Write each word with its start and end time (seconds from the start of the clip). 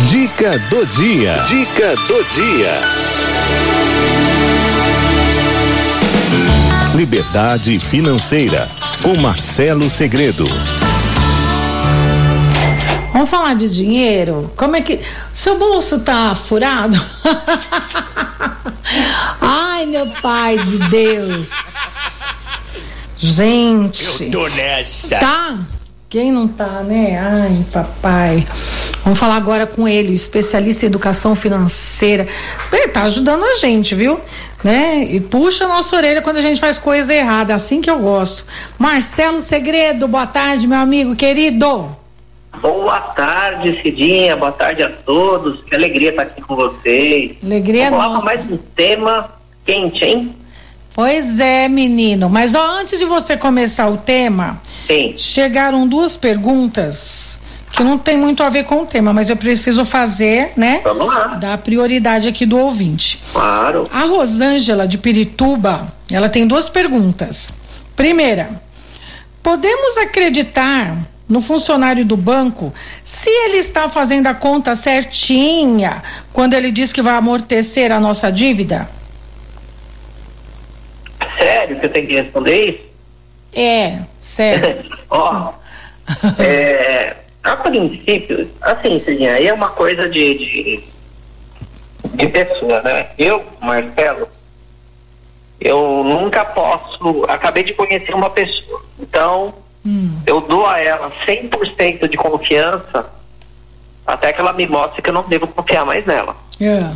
Dica 0.00 0.58
do 0.70 0.86
dia. 0.86 1.36
Dica 1.48 1.94
do 2.08 2.24
dia. 2.34 2.72
Liberdade 6.96 7.78
financeira 7.78 8.68
com 9.02 9.20
Marcelo 9.20 9.88
Segredo. 9.90 10.44
Vamos 13.12 13.28
falar 13.28 13.54
de 13.54 13.68
dinheiro? 13.68 14.50
Como 14.56 14.74
é 14.76 14.80
que. 14.80 15.00
Seu 15.32 15.58
bolso 15.58 16.00
tá 16.00 16.34
furado? 16.34 16.98
Ai, 19.40 19.84
meu 19.86 20.06
pai 20.22 20.56
de 20.58 20.78
Deus. 20.88 21.50
Gente. 23.18 24.24
Eu 24.24 24.30
tô 24.30 24.48
nessa. 24.48 25.18
Tá? 25.18 25.58
Quem 26.08 26.32
não 26.32 26.48
tá, 26.48 26.82
né? 26.82 27.18
Ai, 27.18 27.64
papai. 27.70 28.46
Vamos 29.04 29.18
falar 29.18 29.36
agora 29.36 29.66
com 29.66 29.88
ele, 29.88 30.10
o 30.10 30.14
especialista 30.14 30.84
em 30.84 30.88
educação 30.88 31.34
financeira. 31.34 32.28
Ele 32.72 32.88
tá 32.88 33.02
ajudando 33.02 33.44
a 33.44 33.56
gente, 33.56 33.94
viu? 33.94 34.20
Né? 34.62 35.04
E 35.04 35.20
puxa 35.20 35.64
a 35.64 35.68
nossa 35.68 35.96
orelha 35.96 36.22
quando 36.22 36.36
a 36.36 36.40
gente 36.40 36.60
faz 36.60 36.78
coisa 36.78 37.12
errada, 37.12 37.52
assim 37.52 37.80
que 37.80 37.90
eu 37.90 37.98
gosto. 37.98 38.44
Marcelo 38.78 39.40
Segredo, 39.40 40.06
boa 40.06 40.26
tarde, 40.26 40.68
meu 40.68 40.78
amigo 40.78 41.16
querido. 41.16 41.96
Boa 42.60 43.00
tarde, 43.00 43.82
Cidinha. 43.82 44.36
Boa 44.36 44.52
tarde 44.52 44.84
a 44.84 44.88
todos. 44.88 45.62
Que 45.64 45.74
alegria 45.74 46.10
estar 46.10 46.22
aqui 46.22 46.40
com 46.40 46.54
vocês. 46.54 47.32
Alegria 47.42 47.90
Vamos 47.90 48.04
nossa. 48.04 48.18
com 48.18 48.24
mais 48.24 48.52
um 48.52 48.56
tema 48.56 49.30
quente, 49.66 50.04
hein? 50.04 50.36
Pois 50.94 51.40
é, 51.40 51.68
menino. 51.68 52.28
Mas 52.28 52.54
ó, 52.54 52.78
antes 52.78 53.00
de 53.00 53.04
você 53.04 53.36
começar 53.36 53.88
o 53.88 53.96
tema, 53.96 54.60
Sim. 54.86 55.14
chegaram 55.16 55.88
duas 55.88 56.16
perguntas 56.16 57.40
que 57.72 57.82
não 57.82 57.96
tem 57.96 58.18
muito 58.18 58.42
a 58.42 58.50
ver 58.50 58.64
com 58.64 58.82
o 58.82 58.86
tema, 58.86 59.12
mas 59.12 59.30
eu 59.30 59.36
preciso 59.36 59.84
fazer, 59.84 60.52
né? 60.56 60.82
Vamos 60.84 61.06
lá. 61.06 61.28
Dar 61.28 61.58
prioridade 61.58 62.28
aqui 62.28 62.44
do 62.44 62.58
ouvinte. 62.58 63.20
Claro. 63.32 63.88
A 63.90 64.00
Rosângela 64.00 64.86
de 64.86 64.98
Pirituba, 64.98 65.92
ela 66.10 66.28
tem 66.28 66.46
duas 66.46 66.68
perguntas. 66.68 67.52
Primeira, 67.96 68.62
podemos 69.42 69.96
acreditar 69.96 70.98
no 71.26 71.40
funcionário 71.40 72.04
do 72.04 72.16
banco 72.16 72.74
se 73.02 73.30
ele 73.30 73.56
está 73.56 73.88
fazendo 73.88 74.26
a 74.26 74.34
conta 74.34 74.76
certinha 74.76 76.02
quando 76.30 76.52
ele 76.52 76.70
diz 76.70 76.92
que 76.92 77.00
vai 77.00 77.14
amortecer 77.14 77.90
a 77.90 77.98
nossa 77.98 78.30
dívida? 78.30 78.88
Sério 81.38 81.80
que 81.80 81.86
eu 81.86 81.90
tenho 81.90 82.06
que 82.06 82.14
responder 82.14 82.68
isso? 82.68 82.80
É, 83.54 83.98
sério. 84.18 84.84
Ó, 85.08 85.52
é, 86.38 87.16
a 87.42 87.56
princípio, 87.56 88.50
assim, 88.60 88.98
Cidinha, 88.98 89.34
aí 89.34 89.48
é 89.48 89.54
uma 89.54 89.70
coisa 89.70 90.08
de, 90.08 90.38
de, 90.38 90.84
de 92.14 92.26
pessoa, 92.28 92.80
né? 92.82 93.08
Eu, 93.18 93.44
Marcelo, 93.60 94.28
eu 95.60 96.04
nunca 96.04 96.44
posso. 96.44 97.24
Acabei 97.28 97.64
de 97.64 97.74
conhecer 97.74 98.14
uma 98.14 98.30
pessoa. 98.30 98.82
Então, 99.00 99.54
eu 100.26 100.40
dou 100.40 100.66
a 100.66 100.80
ela 100.80 101.10
100% 101.26 102.08
de 102.08 102.16
confiança 102.16 103.10
até 104.06 104.32
que 104.32 104.40
ela 104.40 104.52
me 104.52 104.66
mostre 104.66 105.02
que 105.02 105.10
eu 105.10 105.14
não 105.14 105.22
devo 105.24 105.46
confiar 105.46 105.84
mais 105.84 106.04
nela. 106.06 106.36
É. 106.60 106.90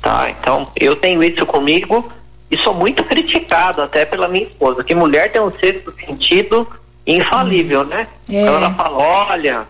Tá? 0.00 0.30
Então, 0.30 0.68
eu 0.76 0.96
tenho 0.96 1.22
isso 1.22 1.44
comigo 1.46 2.10
e 2.50 2.58
sou 2.58 2.74
muito 2.74 3.02
criticado 3.04 3.82
até 3.82 4.04
pela 4.04 4.28
minha 4.28 4.46
esposa, 4.46 4.84
que 4.84 4.94
mulher 4.94 5.32
tem 5.32 5.40
um 5.40 5.50
sexto 5.50 5.92
sentido 5.98 6.68
infalível, 7.06 7.84
né? 7.84 8.06
É. 8.28 8.42
Então 8.42 8.56
ela 8.56 8.72
fala, 8.74 8.96
olha, 8.98 9.66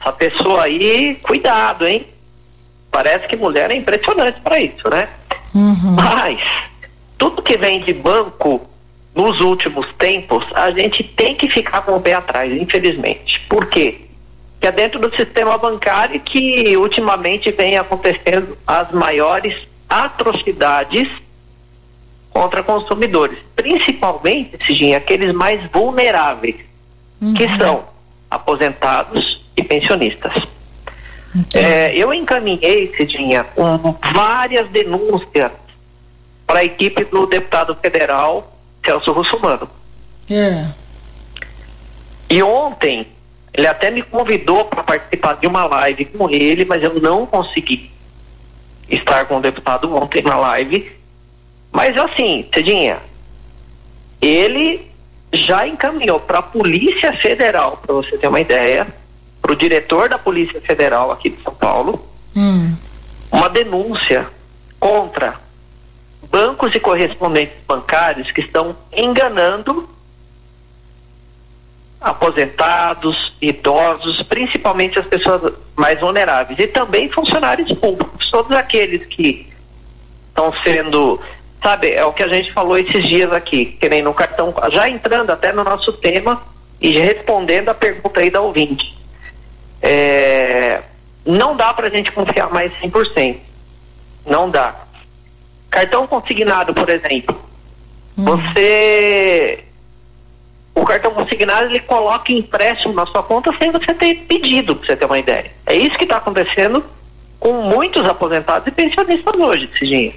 essa 0.00 0.12
pessoa 0.12 0.64
aí, 0.64 1.16
cuidado, 1.22 1.86
hein? 1.86 2.06
Parece 2.90 3.26
que 3.26 3.36
mulher 3.36 3.70
é 3.70 3.76
impressionante 3.76 4.40
para 4.40 4.60
isso, 4.60 4.88
né? 4.88 5.08
Uhum. 5.54 5.94
Mas 5.94 6.40
tudo 7.16 7.42
que 7.42 7.56
vem 7.56 7.80
de 7.80 7.92
banco 7.92 8.66
nos 9.14 9.40
últimos 9.40 9.92
tempos, 9.98 10.44
a 10.54 10.70
gente 10.70 11.02
tem 11.02 11.34
que 11.34 11.48
ficar 11.48 11.82
com 11.82 11.96
o 11.96 12.00
pé 12.00 12.14
atrás, 12.14 12.52
infelizmente. 12.52 13.40
Por 13.48 13.66
quê? 13.66 14.02
Que 14.60 14.68
é 14.68 14.72
dentro 14.72 15.00
do 15.00 15.14
sistema 15.14 15.58
bancário 15.58 16.20
que 16.20 16.76
ultimamente 16.76 17.50
vem 17.50 17.76
acontecendo 17.76 18.56
as 18.66 18.90
maiores 18.92 19.66
atrocidades 19.88 21.08
contra 22.30 22.62
consumidores, 22.62 23.38
principalmente, 23.56 24.64
Cidinha, 24.64 24.98
aqueles 24.98 25.34
mais 25.34 25.60
vulneráveis, 25.72 26.56
que 27.36 27.56
são 27.56 27.84
aposentados 28.30 29.37
e 29.58 29.62
pensionistas. 29.62 30.32
É, 31.52 31.94
eu 31.94 32.12
encaminhei, 32.14 32.92
Cidinha, 32.96 33.44
um, 33.56 33.94
várias 34.14 34.68
denúncias 34.70 35.52
para 36.46 36.60
a 36.60 36.64
equipe 36.64 37.04
do 37.04 37.26
deputado 37.26 37.76
federal 37.76 38.56
Celso 38.84 39.12
Russomano. 39.12 39.68
É. 40.30 40.66
E 42.30 42.42
ontem, 42.42 43.06
ele 43.52 43.66
até 43.66 43.90
me 43.90 44.02
convidou 44.02 44.64
para 44.64 44.82
participar 44.82 45.34
de 45.34 45.46
uma 45.46 45.66
live 45.66 46.06
com 46.06 46.30
ele, 46.30 46.64
mas 46.64 46.82
eu 46.82 46.94
não 46.94 47.26
consegui 47.26 47.90
estar 48.88 49.26
com 49.26 49.36
o 49.38 49.40
deputado 49.40 49.94
ontem 49.94 50.22
na 50.22 50.36
live. 50.36 50.90
Mas 51.70 51.96
assim, 51.98 52.48
Cedinha, 52.52 52.98
ele 54.20 54.90
já 55.32 55.66
encaminhou 55.66 56.18
para 56.20 56.38
a 56.38 56.42
Polícia 56.42 57.12
Federal, 57.12 57.76
para 57.76 57.94
você 57.94 58.16
ter 58.16 58.28
uma 58.28 58.40
ideia, 58.40 58.86
para 59.48 59.54
o 59.54 59.56
diretor 59.56 60.10
da 60.10 60.18
Polícia 60.18 60.60
Federal 60.60 61.10
aqui 61.10 61.30
de 61.30 61.42
São 61.42 61.54
Paulo, 61.54 62.06
Hum. 62.36 62.76
uma 63.32 63.48
denúncia 63.48 64.26
contra 64.78 65.40
bancos 66.30 66.74
e 66.74 66.78
correspondentes 66.78 67.56
bancários 67.66 68.30
que 68.30 68.42
estão 68.42 68.76
enganando 68.94 69.88
aposentados, 71.98 73.34
idosos, 73.40 74.22
principalmente 74.22 74.98
as 74.98 75.06
pessoas 75.06 75.54
mais 75.74 75.98
vulneráveis 75.98 76.58
e 76.58 76.66
também 76.66 77.08
funcionários 77.08 77.72
públicos, 77.72 78.30
todos 78.30 78.54
aqueles 78.54 79.06
que 79.06 79.50
estão 80.28 80.52
sendo, 80.62 81.18
sabe, 81.62 81.90
é 81.90 82.04
o 82.04 82.12
que 82.12 82.22
a 82.22 82.28
gente 82.28 82.52
falou 82.52 82.76
esses 82.76 83.08
dias 83.08 83.32
aqui, 83.32 83.64
que 83.80 83.88
nem 83.88 84.02
no 84.02 84.12
cartão, 84.12 84.54
já 84.70 84.90
entrando 84.90 85.30
até 85.30 85.52
no 85.54 85.64
nosso 85.64 85.90
tema 85.94 86.42
e 86.80 86.90
respondendo 86.90 87.70
a 87.70 87.74
pergunta 87.74 88.20
aí 88.20 88.30
da 88.30 88.42
ouvinte. 88.42 88.97
É, 89.80 90.82
não 91.24 91.56
dá 91.56 91.72
para 91.72 91.88
a 91.88 91.90
gente 91.90 92.10
confiar 92.12 92.50
mais 92.50 92.72
100%. 92.80 93.36
Não 94.26 94.50
dá. 94.50 94.74
Cartão 95.70 96.06
consignado, 96.06 96.74
por 96.74 96.88
exemplo. 96.88 97.38
Você. 98.16 99.64
O 100.74 100.84
cartão 100.84 101.12
consignado 101.12 101.66
ele 101.66 101.80
coloca 101.80 102.32
empréstimo 102.32 102.94
na 102.94 103.04
sua 103.06 103.22
conta 103.22 103.52
sem 103.58 103.70
você 103.70 103.92
ter 103.94 104.14
pedido, 104.26 104.76
para 104.76 104.86
você 104.86 104.96
ter 104.96 105.04
uma 105.04 105.18
ideia. 105.18 105.50
É 105.66 105.74
isso 105.74 105.96
que 105.98 106.04
está 106.04 106.18
acontecendo 106.18 106.84
com 107.38 107.52
muitos 107.62 108.04
aposentados 108.04 108.66
e 108.66 108.70
pensionistas 108.70 109.34
hoje, 109.34 109.70
Cidinha. 109.76 110.12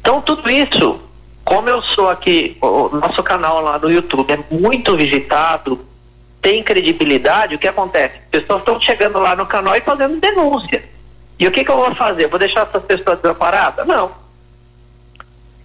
Então, 0.00 0.20
tudo 0.20 0.48
isso, 0.48 1.00
como 1.44 1.68
eu 1.68 1.82
sou 1.82 2.08
aqui, 2.08 2.56
o 2.60 2.88
nosso 2.96 3.22
canal 3.22 3.60
lá 3.60 3.78
no 3.78 3.90
YouTube 3.90 4.32
é 4.32 4.54
muito 4.54 4.96
visitado, 4.96 5.84
tem 6.46 6.62
credibilidade, 6.62 7.56
o 7.56 7.58
que 7.58 7.66
acontece? 7.66 8.20
Pessoas 8.30 8.60
estão 8.60 8.80
chegando 8.80 9.18
lá 9.18 9.34
no 9.34 9.44
canal 9.46 9.74
e 9.74 9.80
fazendo 9.80 10.20
denúncia. 10.20 10.80
E 11.40 11.44
o 11.44 11.50
que, 11.50 11.64
que 11.64 11.70
eu 11.72 11.76
vou 11.76 11.92
fazer? 11.96 12.28
Vou 12.28 12.38
deixar 12.38 12.68
essas 12.68 12.84
pessoas 12.84 13.18
desamparadas? 13.18 13.84
Não. 13.84 14.12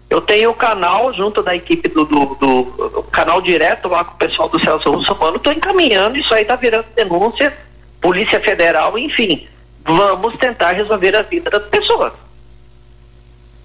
Eu 0.09 0.19
tenho 0.21 0.49
o 0.49 0.55
canal 0.55 1.13
junto 1.13 1.43
da 1.43 1.55
equipe 1.55 1.87
do, 1.87 2.03
do, 2.03 2.25
do- 2.33 2.89
do 2.89 3.03
canal 3.03 3.39
direto 3.43 3.87
lá 3.89 4.03
com 4.03 4.15
o 4.15 4.17
pessoal 4.17 4.49
do 4.49 4.59
Celso 4.59 4.89
Russomano, 4.91 5.37
estou 5.37 5.53
encaminhando, 5.53 6.17
isso 6.17 6.33
aí 6.33 6.41
está 6.41 6.55
virando 6.55 6.87
denúncia, 6.95 7.55
Polícia 8.01 8.39
Federal, 8.41 8.97
enfim. 8.97 9.47
Vamos 9.85 10.35
tentar 10.37 10.71
resolver 10.71 11.15
a 11.15 11.21
vida 11.21 11.51
das 11.51 11.67
pessoas. 11.67 12.11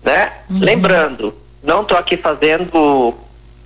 Né? 0.04 0.32
Lembrando, 0.50 1.34
não 1.62 1.80
estou 1.80 1.96
aqui 1.96 2.18
fazendo 2.18 3.14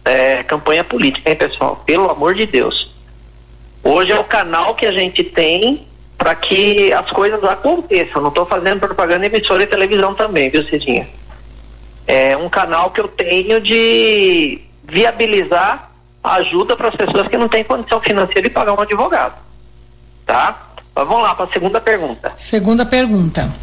é, 0.05 0.45
campanha 0.45 0.85
política, 0.85 1.29
hein, 1.29 1.35
pessoal? 1.37 1.83
Pelo 1.85 2.09
amor 2.09 2.35
de 2.37 2.47
Deus. 2.47 2.89
Hoje 3.83 4.13
é 4.13 4.19
o 4.19 4.25
canal 4.25 4.75
que 4.75 4.87
a 4.87 4.93
gente 4.93 5.25
tem 5.25 5.87
para 6.17 6.35
que 6.35 6.93
as 6.93 7.11
coisas 7.11 7.43
aconteçam. 7.45 8.21
Não 8.21 8.29
estou 8.29 8.45
fazendo 8.45 8.81
propaganda 8.81 9.25
em 9.25 9.29
emissora 9.29 9.63
e 9.63 9.67
televisão 9.67 10.15
também, 10.15 10.51
viu, 10.51 10.65
Cidinha? 10.65 11.09
É 12.07 12.37
um 12.37 12.49
canal 12.49 12.91
que 12.91 13.01
eu 13.01 13.09
tenho 13.09 13.61
de 13.61 14.61
viabilizar 14.85 15.91
ajuda 16.23 16.77
para 16.77 16.89
as 16.89 16.95
pessoas 16.95 17.27
que 17.29 17.39
não 17.39 17.49
têm 17.49 17.65
condição 17.65 18.01
financeira 18.01 18.43
de 18.43 18.51
pagar 18.51 18.75
um 18.75 18.81
advogado. 18.81 19.35
Tá? 20.27 20.69
Mas 20.95 21.09
vamos 21.09 21.23
lá 21.23 21.35
para 21.35 21.47
a 21.47 21.49
segunda 21.49 21.81
pergunta. 21.81 22.33
Segunda 22.37 22.85
pergunta. 22.85 23.55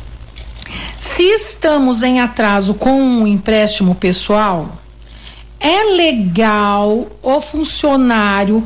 Se 0.97 1.23
estamos 1.23 2.01
em 2.03 2.19
atraso 2.19 2.73
com 2.73 2.99
um 2.99 3.27
empréstimo 3.27 3.93
pessoal, 3.93 4.69
é 5.59 5.83
legal 5.95 7.07
o 7.21 7.41
funcionário 7.41 8.65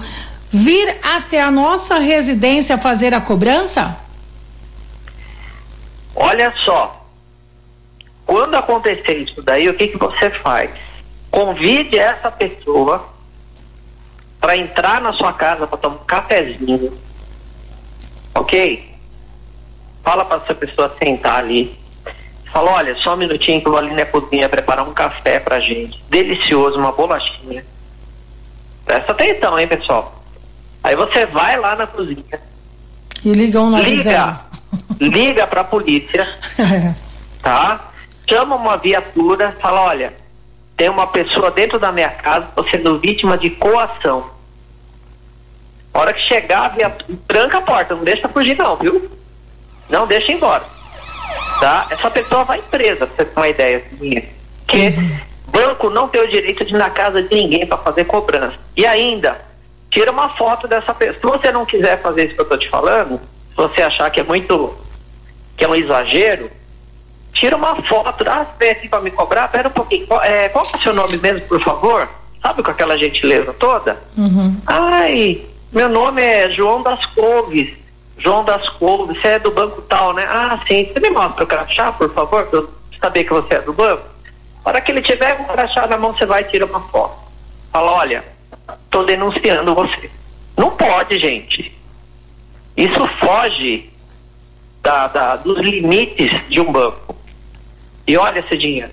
vir 0.51 0.97
até 1.01 1.41
a 1.41 1.49
nossa 1.49 1.97
residência 1.97 2.77
fazer 2.77 3.13
a 3.13 3.21
cobrança? 3.21 3.97
Olha 6.13 6.53
só, 6.57 7.05
quando 8.25 8.55
acontecer 8.55 9.17
isso 9.17 9.41
daí, 9.41 9.69
o 9.69 9.73
que, 9.73 9.87
que 9.87 9.97
você 9.97 10.29
faz? 10.29 10.69
Convide 11.29 11.97
essa 11.97 12.29
pessoa 12.29 13.09
para 14.39 14.57
entrar 14.57 14.99
na 14.99 15.13
sua 15.13 15.31
casa 15.31 15.65
para 15.65 15.77
tomar 15.77 15.95
um 15.95 16.05
cafezinho, 16.05 16.97
ok? 18.35 18.91
Fala 20.03 20.25
para 20.25 20.43
essa 20.43 20.53
pessoa 20.53 20.93
sentar 21.01 21.37
ali. 21.37 21.79
Fala, 22.51 22.71
olha, 22.71 22.95
só 22.95 23.13
um 23.13 23.17
minutinho 23.17 23.61
que 23.61 23.67
eu 23.67 23.71
vou 23.71 23.79
ali 23.79 23.93
na 23.93 24.05
cozinha 24.05 24.49
preparar 24.49 24.85
um 24.85 24.93
café 24.93 25.39
pra 25.39 25.61
gente. 25.61 26.03
Delicioso, 26.09 26.77
uma 26.77 26.91
bolachinha. 26.91 27.65
Presta 28.83 29.13
atenção, 29.13 29.57
hein, 29.57 29.67
pessoal. 29.67 30.20
Aí 30.83 30.95
você 30.95 31.25
vai 31.25 31.57
lá 31.57 31.75
na 31.75 31.87
cozinha. 31.87 32.41
E 33.23 33.31
liga 33.31 33.61
um 33.61 33.77
Liga. 33.77 34.39
liga 34.99 35.47
pra 35.47 35.63
polícia. 35.63 36.27
tá? 37.41 37.91
Chama 38.27 38.55
uma 38.55 38.77
viatura, 38.77 39.55
fala, 39.59 39.81
olha, 39.81 40.13
tem 40.77 40.89
uma 40.89 41.07
pessoa 41.07 41.51
dentro 41.51 41.77
da 41.77 41.91
minha 41.91 42.09
casa, 42.09 42.47
estou 42.47 42.67
sendo 42.69 42.99
vítima 42.99 43.37
de 43.37 43.49
coação. 43.49 44.29
A 45.93 45.99
hora 45.99 46.13
que 46.13 46.21
chegar, 46.21 46.65
a 46.65 46.69
viatura, 46.69 47.19
tranca 47.27 47.57
a 47.57 47.61
porta, 47.61 47.95
não 47.95 48.03
deixa 48.03 48.29
fugir 48.29 48.57
não, 48.57 48.77
viu? 48.77 49.11
Não 49.89 50.07
deixa 50.07 50.31
embora. 50.31 50.63
Tá? 51.59 51.87
Essa 51.89 52.09
pessoa 52.09 52.45
vai 52.45 52.61
presa, 52.61 53.05
pra 53.05 53.15
você 53.15 53.25
ter 53.25 53.39
uma 53.39 53.47
ideia 53.49 53.83
minha. 53.99 54.23
Que 54.65 54.87
uhum. 54.87 55.17
banco 55.47 55.89
não 55.89 56.07
tem 56.07 56.21
o 56.21 56.29
direito 56.29 56.63
de 56.63 56.73
ir 56.73 56.77
na 56.77 56.89
casa 56.89 57.21
de 57.21 57.35
ninguém 57.35 57.67
para 57.67 57.77
fazer 57.77 58.05
cobrança. 58.05 58.57
E 58.75 58.85
ainda, 58.85 59.39
tira 59.91 60.09
uma 60.09 60.29
foto 60.29 60.67
dessa 60.67 60.93
pessoa. 60.93 61.37
Se 61.37 61.41
você 61.43 61.51
não 61.51 61.65
quiser 61.65 62.01
fazer 62.01 62.25
isso 62.25 62.33
que 62.33 62.39
eu 62.39 62.43
estou 62.43 62.57
te 62.57 62.69
falando, 62.69 63.19
se 63.49 63.55
você 63.55 63.81
achar 63.83 64.09
que 64.09 64.21
é 64.21 64.23
muito, 64.23 64.73
que 65.57 65.65
é 65.65 65.67
um 65.67 65.75
exagero, 65.75 66.49
tira 67.33 67.55
uma 67.55 67.75
foto, 67.83 68.23
ah, 68.27 68.47
vem 68.57 68.71
aqui 68.71 68.87
para 68.87 69.01
me 69.01 69.11
cobrar, 69.11 69.49
pera 69.49 69.67
um 69.67 69.71
pouquinho, 69.71 70.07
qual 70.07 70.23
é, 70.23 70.49
qual 70.49 70.65
é 70.65 70.77
o 70.77 70.79
seu 70.79 70.93
nome 70.93 71.17
mesmo, 71.17 71.41
por 71.41 71.61
favor? 71.61 72.09
Sabe 72.41 72.63
com 72.63 72.71
aquela 72.71 72.97
gentileza 72.97 73.53
toda? 73.53 74.01
Uhum. 74.17 74.57
Ai, 74.65 75.41
meu 75.71 75.89
nome 75.89 76.21
é 76.21 76.49
João 76.49 76.81
das 76.81 77.05
Couves. 77.07 77.77
João 78.17 78.43
das 78.43 78.67
Couves, 78.69 79.19
você 79.19 79.27
é 79.27 79.39
do 79.39 79.51
banco 79.51 79.81
tal, 79.83 80.13
né? 80.13 80.25
Ah, 80.27 80.59
sim. 80.67 80.89
Você 80.91 80.99
me 80.99 81.09
mostra 81.09 81.43
o 81.43 81.47
crachá, 81.47 81.91
por 81.91 82.11
favor, 82.13 82.45
para 82.47 82.59
eu 82.59 82.69
saber 82.99 83.23
que 83.23 83.33
você 83.33 83.55
é 83.55 83.61
do 83.61 83.73
banco? 83.73 84.03
Para 84.63 84.79
que 84.79 84.91
ele 84.91 85.01
tiver 85.01 85.39
um 85.39 85.43
crachá 85.45 85.87
na 85.87 85.97
mão, 85.97 86.13
você 86.13 86.25
vai 86.25 86.41
e 86.41 86.45
tira 86.45 86.65
uma 86.65 86.79
foto. 86.79 87.15
Fala, 87.71 87.91
olha, 87.91 88.23
estou 88.85 89.05
denunciando 89.05 89.75
você. 89.75 90.09
Não 90.57 90.71
pode, 90.71 91.17
gente. 91.17 91.77
Isso 92.75 93.07
foge 93.19 93.89
da, 94.81 95.07
da, 95.07 95.35
dos 95.35 95.59
limites 95.59 96.31
de 96.49 96.59
um 96.59 96.71
banco. 96.71 97.15
E 98.07 98.17
olha, 98.17 98.43
Cidinha, 98.47 98.91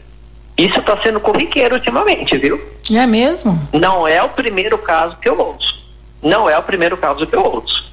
isso 0.57 0.79
está 0.81 0.97
sendo 1.03 1.21
corriqueiro 1.21 1.77
ultimamente, 1.77 2.37
viu? 2.37 2.61
É 2.91 3.07
mesmo? 3.07 3.61
Não 3.73 4.07
é 4.07 4.23
o 4.23 4.29
primeiro 4.29 4.79
caso 4.79 5.17
que 5.17 5.29
eu 5.29 5.39
ouço. 5.39 5.87
Não 6.23 6.49
é 6.51 6.59
o 6.59 6.63
primeiro 6.63 6.97
caso 6.97 7.27
que 7.27 7.37
eu 7.37 7.45
ouço. 7.45 7.93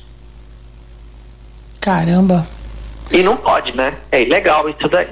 Caramba. 1.79 2.47
E 3.11 3.21
não 3.21 3.37
pode, 3.37 3.75
né? 3.75 3.93
É 4.11 4.21
ilegal 4.21 4.67
isso 4.67 4.89
daí. 4.89 5.07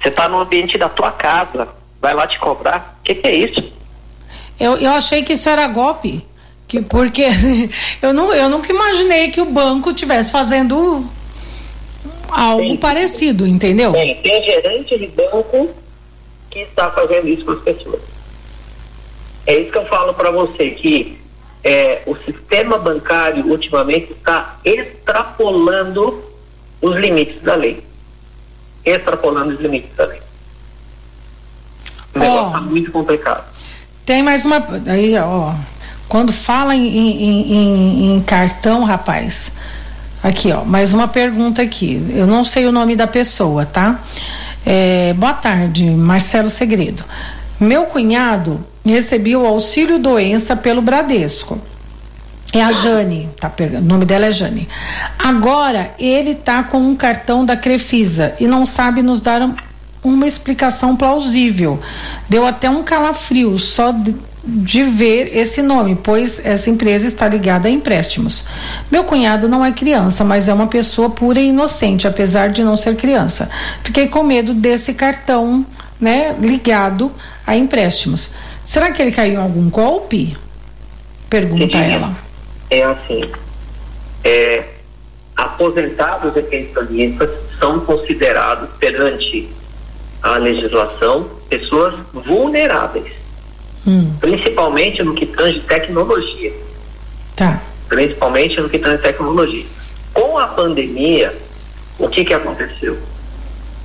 Você 0.00 0.08
está 0.08 0.28
no 0.28 0.38
ambiente 0.38 0.78
da 0.78 0.88
tua 0.88 1.10
casa, 1.10 1.68
vai 2.00 2.14
lá 2.14 2.26
te 2.26 2.38
cobrar. 2.38 2.96
O 3.00 3.02
que, 3.02 3.14
que 3.16 3.26
é 3.26 3.34
isso? 3.34 3.72
Eu, 4.58 4.76
eu 4.76 4.90
achei 4.90 5.22
que 5.22 5.32
isso 5.32 5.48
era 5.48 5.66
golpe. 5.66 6.24
Que, 6.66 6.80
porque 6.80 7.26
eu, 8.00 8.12
não, 8.12 8.32
eu 8.34 8.48
nunca 8.48 8.72
imaginei 8.72 9.30
que 9.30 9.40
o 9.40 9.46
banco 9.46 9.92
tivesse 9.92 10.30
fazendo 10.30 11.06
algo 12.28 12.62
tem, 12.62 12.76
parecido, 12.76 13.46
entendeu? 13.46 13.92
Tem, 13.92 14.14
tem 14.22 14.42
gerente 14.44 14.98
de 14.98 15.06
banco 15.08 15.70
que 16.50 16.60
está 16.60 16.90
fazendo 16.90 17.28
isso 17.28 17.44
para 17.44 17.54
as 17.54 17.60
pessoas. 17.60 18.00
É 19.46 19.58
isso 19.58 19.70
que 19.70 19.78
eu 19.78 19.86
falo 19.86 20.14
para 20.14 20.30
você, 20.30 20.70
que 20.70 21.18
é, 21.62 22.02
o 22.06 22.16
sistema 22.16 22.78
bancário 22.78 23.46
ultimamente 23.46 24.12
está 24.12 24.58
extrapolando 24.64 26.22
os 26.80 26.96
limites 26.96 27.40
da 27.42 27.54
lei. 27.54 27.82
Extrapolando 28.84 29.54
os 29.54 29.60
limites 29.60 29.94
da 29.96 30.06
lei. 30.06 30.20
O 32.14 32.18
negócio 32.18 32.46
está 32.46 32.60
muito 32.60 32.92
complicado. 32.92 33.53
Tem 34.04 34.22
mais 34.22 34.44
uma. 34.44 34.62
Aí, 34.86 35.16
ó. 35.18 35.54
Quando 36.08 36.32
fala 36.32 36.76
em, 36.76 36.86
em, 36.86 37.52
em, 37.52 38.16
em 38.16 38.22
cartão, 38.22 38.84
rapaz. 38.84 39.50
Aqui, 40.22 40.52
ó. 40.52 40.64
Mais 40.64 40.92
uma 40.92 41.08
pergunta 41.08 41.62
aqui. 41.62 42.04
Eu 42.10 42.26
não 42.26 42.44
sei 42.44 42.66
o 42.66 42.72
nome 42.72 42.94
da 42.94 43.06
pessoa, 43.06 43.64
tá? 43.64 44.00
É, 44.64 45.14
boa 45.14 45.32
tarde, 45.32 45.84
Marcelo 45.86 46.50
Segredo. 46.50 47.04
Meu 47.58 47.84
cunhado 47.84 48.64
recebeu 48.84 49.42
o 49.42 49.46
auxílio 49.46 49.98
doença 49.98 50.54
pelo 50.54 50.82
Bradesco. 50.82 51.58
É 52.52 52.62
a 52.62 52.70
Jane, 52.70 53.28
tá 53.40 53.50
o 53.58 53.80
nome 53.80 54.04
dela 54.04 54.26
é 54.26 54.32
Jane. 54.32 54.68
Agora 55.18 55.92
ele 55.98 56.34
tá 56.34 56.62
com 56.62 56.78
um 56.78 56.94
cartão 56.94 57.44
da 57.44 57.56
Crefisa 57.56 58.34
e 58.38 58.46
não 58.46 58.64
sabe 58.64 59.02
nos 59.02 59.20
dar 59.20 59.42
uma 60.04 60.26
explicação 60.26 60.94
plausível. 60.94 61.80
Deu 62.28 62.46
até 62.46 62.68
um 62.68 62.82
calafrio 62.82 63.58
só 63.58 63.90
de, 63.90 64.14
de 64.44 64.84
ver 64.84 65.34
esse 65.36 65.62
nome, 65.62 65.98
pois 66.00 66.44
essa 66.44 66.68
empresa 66.68 67.06
está 67.06 67.26
ligada 67.26 67.66
a 67.66 67.70
empréstimos. 67.70 68.44
Meu 68.90 69.04
cunhado 69.04 69.48
não 69.48 69.64
é 69.64 69.72
criança, 69.72 70.22
mas 70.22 70.48
é 70.48 70.54
uma 70.54 70.66
pessoa 70.66 71.08
pura 71.08 71.40
e 71.40 71.48
inocente, 71.48 72.06
apesar 72.06 72.50
de 72.50 72.62
não 72.62 72.76
ser 72.76 72.94
criança. 72.96 73.48
Fiquei 73.82 74.06
com 74.06 74.22
medo 74.22 74.52
desse 74.52 74.92
cartão, 74.92 75.66
né, 75.98 76.36
ligado 76.40 77.10
a 77.46 77.56
empréstimos. 77.56 78.32
Será 78.64 78.92
que 78.92 79.00
ele 79.00 79.12
caiu 79.12 79.34
em 79.34 79.42
algum 79.42 79.70
golpe? 79.70 80.36
Pergunta 81.30 81.78
ela. 81.78 82.14
É 82.70 82.82
assim, 82.82 83.30
é, 84.22 84.64
aposentados 85.36 86.36
e 86.36 86.42
pensionistas 86.42 87.30
são 87.58 87.80
considerados 87.80 88.68
perante 88.78 89.48
a 90.24 90.38
legislação 90.38 91.28
pessoas 91.50 91.94
vulneráveis, 92.14 93.12
hum. 93.86 94.10
principalmente 94.18 95.02
no 95.02 95.14
que 95.14 95.26
tange 95.26 95.60
tecnologia. 95.60 96.50
Tá. 97.36 97.60
Principalmente 97.88 98.58
no 98.58 98.70
que 98.70 98.78
tange 98.78 99.02
tecnologia. 99.02 99.66
Com 100.14 100.38
a 100.38 100.46
pandemia, 100.46 101.34
o 101.98 102.08
que 102.08 102.24
que 102.24 102.32
aconteceu? 102.32 102.98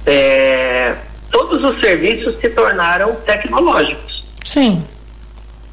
É, 0.06 0.96
todos 1.30 1.62
os 1.62 1.78
serviços 1.82 2.40
se 2.40 2.50
tornaram 2.50 3.16
tecnológicos. 3.26 4.24
Sim. 4.46 4.86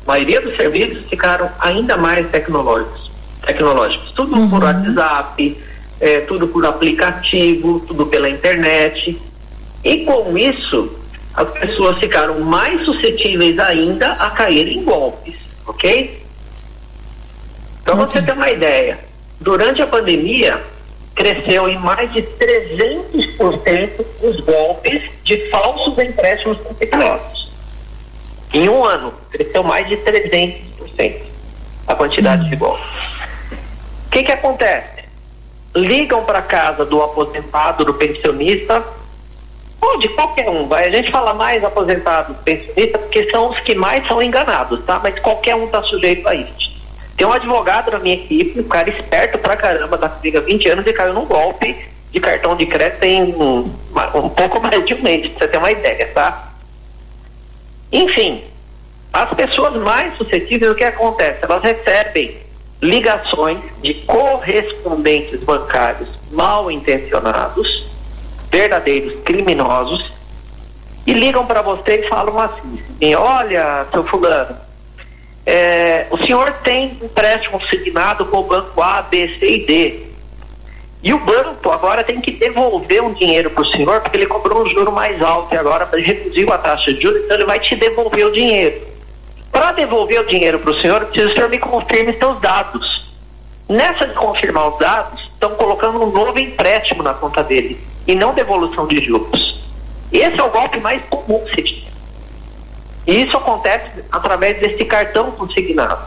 A 0.04 0.08
maioria 0.08 0.40
dos 0.40 0.56
serviços 0.56 1.08
ficaram 1.08 1.48
ainda 1.60 1.96
mais 1.96 2.28
tecnológicos. 2.30 3.12
Tecnológicos. 3.46 4.10
Tudo 4.10 4.34
uhum. 4.34 4.50
por 4.50 4.64
WhatsApp, 4.64 5.56
é, 6.00 6.20
tudo 6.20 6.48
por 6.48 6.66
aplicativo, 6.66 7.78
tudo 7.86 8.06
pela 8.06 8.28
internet. 8.28 9.16
E 9.86 10.04
com 10.04 10.36
isso, 10.36 10.98
as 11.32 11.48
pessoas 11.50 11.96
ficaram 11.98 12.40
mais 12.40 12.84
suscetíveis 12.84 13.56
ainda 13.56 14.14
a 14.14 14.30
cair 14.30 14.66
em 14.66 14.82
golpes, 14.82 15.36
ok? 15.64 16.26
Para 17.84 17.94
okay. 17.94 18.06
você 18.06 18.20
ter 18.20 18.32
uma 18.32 18.50
ideia, 18.50 18.98
durante 19.40 19.80
a 19.80 19.86
pandemia, 19.86 20.60
cresceu 21.14 21.68
em 21.68 21.78
mais 21.78 22.12
de 22.12 22.20
300% 22.20 24.04
os 24.24 24.40
golpes 24.40 25.08
de 25.22 25.48
falsos 25.50 25.96
empréstimos 26.00 26.58
consignados. 26.62 27.52
Em 28.52 28.68
um 28.68 28.84
ano, 28.84 29.14
cresceu 29.30 29.62
mais 29.62 29.88
de 29.88 29.98
300% 29.98 31.20
a 31.86 31.94
quantidade 31.94 32.42
uhum. 32.42 32.50
de 32.50 32.56
golpes. 32.56 32.84
O 34.06 34.10
que, 34.10 34.24
que 34.24 34.32
acontece? 34.32 35.04
Ligam 35.76 36.24
para 36.24 36.42
casa 36.42 36.84
do 36.84 37.00
aposentado, 37.00 37.84
do 37.84 37.94
pensionista, 37.94 38.84
ou 39.80 39.98
de 39.98 40.08
qualquer 40.10 40.48
um. 40.48 40.72
A 40.72 40.90
gente 40.90 41.10
fala 41.10 41.34
mais 41.34 41.62
aposentado, 41.64 42.34
pensionista, 42.44 42.98
porque 42.98 43.30
são 43.30 43.50
os 43.50 43.60
que 43.60 43.74
mais 43.74 44.06
são 44.06 44.22
enganados, 44.22 44.84
tá? 44.84 45.00
Mas 45.02 45.18
qualquer 45.18 45.54
um 45.54 45.66
está 45.66 45.82
sujeito 45.82 46.26
a 46.28 46.34
isso. 46.34 46.76
Tem 47.16 47.26
um 47.26 47.32
advogado 47.32 47.90
na 47.90 47.98
minha 47.98 48.14
equipe, 48.14 48.60
um 48.60 48.68
cara 48.68 48.90
esperto 48.90 49.38
pra 49.38 49.56
caramba, 49.56 49.96
da 49.96 50.08
comigo 50.08 50.38
há 50.38 50.40
20 50.42 50.68
anos 50.68 50.86
e 50.86 50.92
caiu 50.92 51.14
num 51.14 51.24
golpe 51.24 51.88
de 52.10 52.20
cartão 52.20 52.54
de 52.56 52.66
crédito 52.66 53.04
em 53.04 53.34
um, 53.34 53.70
um 54.14 54.28
pouco 54.28 54.60
mais 54.60 54.84
de 54.84 54.94
um 54.94 55.02
mês, 55.02 55.28
pra 55.28 55.46
você 55.46 55.48
ter 55.48 55.58
uma 55.58 55.70
ideia, 55.70 56.06
tá? 56.14 56.52
Enfim, 57.90 58.44
as 59.12 59.32
pessoas 59.34 59.74
mais 59.82 60.14
suscetíveis, 60.16 60.72
o 60.72 60.74
que 60.74 60.84
acontece? 60.84 61.38
Elas 61.42 61.62
recebem 61.62 62.36
ligações 62.82 63.60
de 63.82 63.94
correspondentes 63.94 65.40
bancários 65.40 66.08
mal 66.30 66.70
intencionados, 66.70 67.86
verdadeiros 68.50 69.20
criminosos, 69.24 70.16
e 71.06 71.12
ligam 71.12 71.46
para 71.46 71.62
você 71.62 72.00
e 72.00 72.08
falam 72.08 72.38
assim: 72.38 73.14
olha, 73.14 73.86
seu 73.92 74.04
fulano, 74.04 74.56
é, 75.46 76.06
o 76.10 76.18
senhor 76.18 76.52
tem 76.64 76.98
empréstimo 77.00 77.60
signado 77.68 78.26
com 78.26 78.38
o 78.38 78.42
banco 78.42 78.82
A, 78.82 79.02
B, 79.02 79.28
C 79.38 79.46
e 79.46 79.66
D. 79.66 80.06
E 81.02 81.14
o 81.14 81.20
banco 81.20 81.70
agora 81.70 82.02
tem 82.02 82.20
que 82.20 82.32
devolver 82.32 83.00
um 83.00 83.12
dinheiro 83.12 83.50
para 83.50 83.62
o 83.62 83.66
senhor, 83.66 84.00
porque 84.00 84.16
ele 84.16 84.26
cobrou 84.26 84.64
um 84.64 84.68
juro 84.68 84.90
mais 84.90 85.22
alto 85.22 85.54
e 85.54 85.58
agora 85.58 85.88
reduziu 85.92 86.52
a 86.52 86.58
taxa 86.58 86.92
de 86.92 87.00
juros, 87.00 87.22
então 87.22 87.36
ele 87.36 87.44
vai 87.44 87.60
te 87.60 87.76
devolver 87.76 88.26
o 88.26 88.32
dinheiro. 88.32 88.82
Para 89.52 89.70
devolver 89.70 90.20
o 90.20 90.26
dinheiro 90.26 90.58
para 90.58 90.72
o 90.72 90.80
senhor, 90.80 91.04
que 91.06 91.20
o 91.20 91.32
senhor 91.32 91.48
me 91.48 91.58
confirme 91.58 92.12
seus 92.14 92.40
dados. 92.40 93.06
Nessa 93.68 94.06
de 94.06 94.14
confirmar 94.14 94.68
os 94.68 94.78
dados, 94.78 95.30
estão 95.32 95.50
colocando 95.50 96.02
um 96.02 96.10
novo 96.10 96.38
empréstimo 96.38 97.04
na 97.04 97.14
conta 97.14 97.44
dele 97.44 97.78
e 98.06 98.14
não 98.14 98.34
devolução 98.34 98.86
de 98.86 99.02
juros. 99.02 99.64
Esse 100.12 100.38
é 100.38 100.42
o 100.42 100.50
golpe 100.50 100.78
mais 100.80 101.02
comum 101.10 101.44
que 101.44 101.56
se 101.56 101.62
tinha. 101.62 101.92
E 103.06 103.22
isso 103.24 103.36
acontece 103.36 104.04
através 104.10 104.58
desse 104.58 104.84
cartão 104.84 105.30
consignado. 105.32 106.04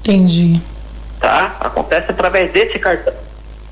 Entendi. 0.00 0.60
Tá? 1.20 1.56
Acontece 1.60 2.10
através 2.10 2.52
desse 2.52 2.78
cartão. 2.78 3.14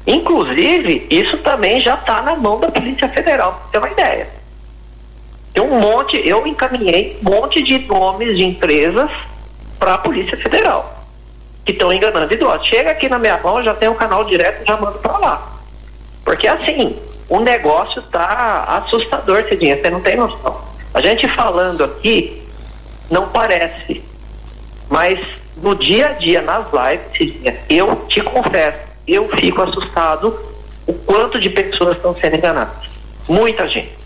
Inclusive, 0.06 1.06
isso 1.10 1.38
também 1.38 1.80
já 1.80 1.94
está 1.94 2.22
na 2.22 2.36
mão 2.36 2.60
da 2.60 2.70
Polícia 2.70 3.08
Federal, 3.08 3.52
para 3.52 3.70
ter 3.72 3.78
uma 3.78 3.90
ideia. 3.90 4.28
Tem 5.52 5.64
um 5.64 5.80
monte, 5.80 6.16
eu 6.26 6.46
encaminhei 6.46 7.18
um 7.24 7.30
monte 7.30 7.62
de 7.62 7.78
nomes 7.80 8.36
de 8.36 8.44
empresas 8.44 9.10
para 9.78 9.94
a 9.94 9.98
Polícia 9.98 10.36
Federal 10.36 10.96
que 11.66 11.72
estão 11.72 11.92
enganando 11.92 12.32
idosos. 12.32 12.66
Chega 12.66 12.92
aqui 12.92 13.08
na 13.08 13.18
minha 13.18 13.36
mão, 13.38 13.62
já 13.62 13.74
tem 13.74 13.88
um 13.88 13.94
canal 13.94 14.24
direto, 14.24 14.64
já 14.64 14.76
mando 14.76 15.00
para 15.00 15.18
lá. 15.18 15.55
Porque 16.26 16.48
assim, 16.48 16.98
o 17.28 17.38
negócio 17.38 18.02
tá 18.02 18.82
assustador, 18.84 19.44
Cidinha, 19.48 19.80
você 19.80 19.88
não 19.88 20.00
tem 20.00 20.16
noção. 20.16 20.60
A 20.92 21.00
gente 21.00 21.28
falando 21.28 21.84
aqui, 21.84 22.42
não 23.08 23.28
parece. 23.28 24.04
Mas 24.90 25.18
no 25.56 25.74
dia 25.76 26.08
a 26.08 26.12
dia, 26.14 26.42
nas 26.42 26.66
lives, 26.66 27.16
Cidinha, 27.16 27.56
eu 27.70 28.04
te 28.08 28.20
confesso, 28.20 28.78
eu 29.06 29.28
fico 29.38 29.62
assustado 29.62 30.36
o 30.84 30.92
quanto 30.92 31.38
de 31.38 31.48
pessoas 31.48 31.96
estão 31.96 32.14
sendo 32.14 32.36
enganadas. 32.36 32.88
Muita 33.28 33.68
gente. 33.68 33.96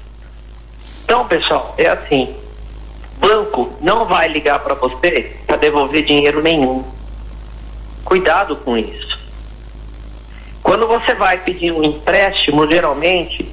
Então, 1.05 1.27
pessoal, 1.27 1.75
é 1.79 1.89
assim, 1.89 2.37
banco 3.19 3.73
não 3.81 4.05
vai 4.05 4.29
ligar 4.29 4.59
para 4.61 4.75
você 4.75 5.37
para 5.47 5.57
devolver 5.57 6.05
dinheiro 6.05 6.41
nenhum 6.43 6.85
Cuidado 8.05 8.57
com 8.57 8.77
isso. 8.77 9.10
Quando 10.71 10.87
você 10.87 11.15
vai 11.15 11.37
pedir 11.37 11.73
um 11.73 11.83
empréstimo, 11.83 12.65
geralmente, 12.71 13.45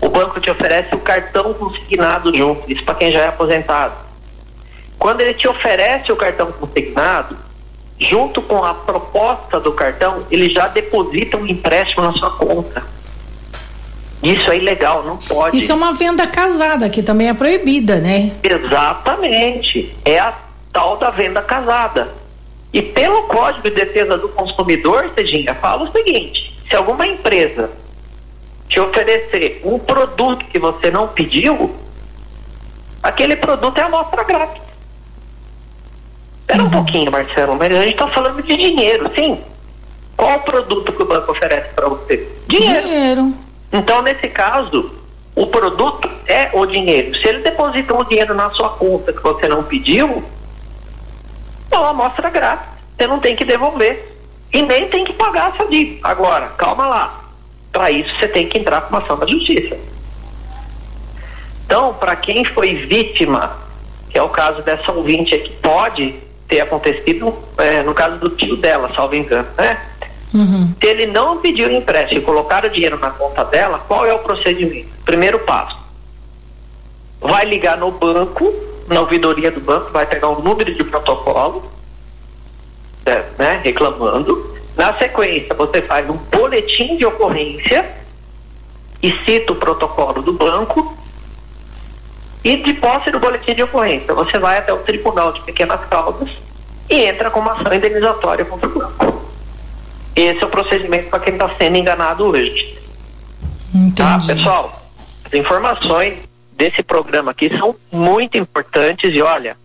o 0.00 0.08
banco 0.08 0.40
te 0.40 0.52
oferece 0.52 0.94
o 0.94 1.00
cartão 1.00 1.52
consignado 1.52 2.32
junto, 2.32 2.70
isso 2.70 2.84
para 2.84 2.94
quem 2.94 3.10
já 3.10 3.22
é 3.22 3.26
aposentado. 3.26 3.94
Quando 4.96 5.20
ele 5.20 5.34
te 5.34 5.48
oferece 5.48 6.12
o 6.12 6.16
cartão 6.16 6.52
consignado, 6.52 7.36
junto 7.98 8.40
com 8.40 8.64
a 8.64 8.72
proposta 8.72 9.58
do 9.58 9.72
cartão, 9.72 10.24
ele 10.30 10.48
já 10.48 10.68
deposita 10.68 11.36
um 11.36 11.44
empréstimo 11.44 12.04
na 12.04 12.12
sua 12.12 12.30
conta. 12.30 12.84
Isso 14.22 14.48
é 14.52 14.56
ilegal, 14.56 15.02
não 15.02 15.16
pode. 15.16 15.58
Isso 15.58 15.72
é 15.72 15.74
uma 15.74 15.92
venda 15.92 16.24
casada, 16.28 16.88
que 16.88 17.02
também 17.02 17.28
é 17.30 17.34
proibida, 17.34 17.98
né? 17.98 18.30
Exatamente. 18.44 19.92
É 20.04 20.20
a 20.20 20.38
tal 20.72 20.96
da 20.98 21.10
venda 21.10 21.42
casada. 21.42 22.14
E 22.72 22.80
pelo 22.80 23.24
Código 23.24 23.68
de 23.68 23.70
Defesa 23.74 24.16
do 24.16 24.28
Consumidor, 24.28 25.10
Cedinha, 25.16 25.52
fala 25.54 25.82
o 25.82 25.90
seguinte: 25.90 26.49
se 26.70 26.76
alguma 26.76 27.04
empresa 27.04 27.70
te 28.68 28.78
oferecer 28.78 29.60
um 29.64 29.78
produto 29.80 30.44
que 30.46 30.58
você 30.60 30.90
não 30.90 31.08
pediu, 31.08 31.74
aquele 33.02 33.34
produto 33.34 33.76
é 33.78 33.82
amostra 33.82 34.22
grátis. 34.22 34.62
Espera 36.42 36.62
uhum. 36.62 36.68
um 36.68 36.70
pouquinho, 36.70 37.10
Marcelo, 37.10 37.56
mas 37.56 37.72
a 37.72 37.82
gente 37.82 37.94
está 37.94 38.06
falando 38.08 38.40
de 38.42 38.56
dinheiro, 38.56 39.10
sim. 39.16 39.42
Qual 40.16 40.36
o 40.36 40.42
produto 40.42 40.92
que 40.92 41.02
o 41.02 41.06
banco 41.06 41.32
oferece 41.32 41.70
para 41.74 41.88
você? 41.88 42.28
Dinheiro. 42.46 42.86
dinheiro. 42.86 43.34
Então, 43.72 44.02
nesse 44.02 44.28
caso, 44.28 44.92
o 45.34 45.46
produto 45.46 46.08
é 46.26 46.50
o 46.52 46.66
dinheiro. 46.66 47.14
Se 47.20 47.26
ele 47.26 47.38
deposita 47.40 47.94
um 47.94 48.04
dinheiro 48.04 48.34
na 48.34 48.50
sua 48.50 48.70
conta 48.70 49.12
que 49.12 49.22
você 49.22 49.48
não 49.48 49.64
pediu, 49.64 50.22
é 51.70 51.76
uma 51.76 51.90
amostra 51.90 52.30
grátis. 52.30 52.68
Você 52.96 53.06
não 53.06 53.18
tem 53.18 53.34
que 53.34 53.44
devolver. 53.44 54.09
E 54.52 54.62
nem 54.62 54.88
tem 54.88 55.04
que 55.04 55.12
pagar 55.12 55.54
essa 55.54 55.66
dívida. 55.66 56.00
Agora, 56.02 56.48
calma 56.56 56.86
lá. 56.86 57.24
Para 57.72 57.90
isso 57.90 58.12
você 58.18 58.26
tem 58.26 58.48
que 58.48 58.58
entrar 58.58 58.80
com 58.82 58.90
uma 58.90 59.02
ação 59.02 59.16
da 59.16 59.26
justiça. 59.26 59.76
Então, 61.64 61.94
para 61.94 62.16
quem 62.16 62.44
foi 62.44 62.74
vítima, 62.74 63.56
que 64.08 64.18
é 64.18 64.22
o 64.22 64.28
caso 64.28 64.60
dessa 64.62 64.90
ouvinte 64.90 65.34
aqui, 65.34 65.52
pode 65.62 66.14
ter 66.48 66.60
acontecido 66.60 67.32
é, 67.58 67.82
no 67.84 67.94
caso 67.94 68.16
do 68.18 68.30
tio 68.30 68.56
dela, 68.56 68.90
salvo 68.92 69.14
engano, 69.14 69.46
né? 69.56 69.80
Uhum. 70.34 70.74
Se 70.80 70.86
ele 70.88 71.06
não 71.06 71.38
pediu 71.38 71.70
empréstimo 71.70 72.20
e 72.20 72.24
colocar 72.24 72.64
o 72.64 72.70
dinheiro 72.70 72.98
na 72.98 73.10
conta 73.10 73.44
dela, 73.44 73.84
qual 73.86 74.04
é 74.04 74.12
o 74.12 74.18
procedimento? 74.18 74.88
Primeiro 75.04 75.38
passo. 75.40 75.78
Vai 77.20 77.44
ligar 77.44 77.76
no 77.76 77.92
banco 77.92 78.52
na 78.88 79.00
ouvidoria 79.00 79.50
do 79.52 79.60
banco, 79.60 79.92
vai 79.92 80.06
pegar 80.06 80.28
um 80.28 80.40
número 80.40 80.74
de 80.74 80.82
protocolo, 80.82 81.70
né, 83.38 83.60
reclamando. 83.62 84.50
Na 84.76 84.96
sequência, 84.98 85.54
você 85.54 85.82
faz 85.82 86.08
um 86.08 86.16
boletim 86.16 86.96
de 86.96 87.04
ocorrência 87.04 87.84
e 89.02 89.12
cita 89.24 89.52
o 89.52 89.56
protocolo 89.56 90.22
do 90.22 90.32
banco. 90.32 90.96
E 92.42 92.56
de 92.56 92.72
posse 92.74 93.10
do 93.10 93.20
boletim 93.20 93.54
de 93.54 93.62
ocorrência, 93.62 94.14
você 94.14 94.38
vai 94.38 94.56
até 94.56 94.72
o 94.72 94.78
Tribunal 94.78 95.32
de 95.32 95.42
Pequenas 95.42 95.80
Causas 95.90 96.30
e 96.88 97.04
entra 97.04 97.30
com 97.30 97.40
uma 97.40 97.52
ação 97.52 97.72
indenizatória 97.74 98.44
contra 98.46 98.66
o 98.66 98.72
banco. 98.72 99.22
Esse 100.16 100.42
é 100.42 100.46
o 100.46 100.48
procedimento 100.48 101.10
para 101.10 101.20
quem 101.20 101.34
está 101.34 101.50
sendo 101.56 101.76
enganado 101.76 102.24
hoje. 102.24 102.78
Entendi. 103.74 103.94
Tá, 103.94 104.18
pessoal? 104.26 104.82
As 105.24 105.32
informações 105.38 106.18
desse 106.52 106.82
programa 106.82 107.30
aqui 107.30 107.56
são 107.56 107.76
muito 107.92 108.36
importantes 108.36 109.14
e 109.14 109.22
olha, 109.22 109.56